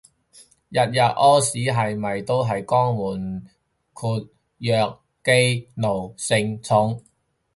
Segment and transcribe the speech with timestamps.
[0.69, 3.45] 日日屙屎係咪都係肛門
[3.93, 4.27] 括
[4.57, 7.03] 約肌奴性重